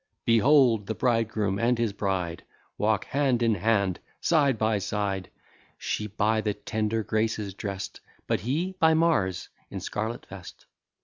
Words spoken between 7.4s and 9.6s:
drest, But he, by Mars,